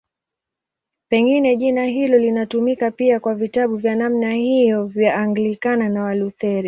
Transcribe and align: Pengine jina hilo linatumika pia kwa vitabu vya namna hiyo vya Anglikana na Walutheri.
Pengine 1.09 1.55
jina 1.55 1.85
hilo 1.85 2.17
linatumika 2.17 2.91
pia 2.91 3.19
kwa 3.19 3.35
vitabu 3.35 3.77
vya 3.77 3.95
namna 3.95 4.33
hiyo 4.33 4.85
vya 4.85 5.15
Anglikana 5.15 5.89
na 5.89 6.03
Walutheri. 6.03 6.59